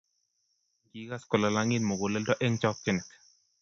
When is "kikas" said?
0.89-1.23